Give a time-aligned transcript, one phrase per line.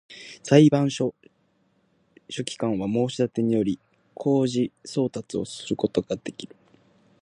[0.41, 1.13] 裁判所
[2.27, 3.79] 書記官は、申立てにより、
[4.15, 6.55] 公示送達をすることができる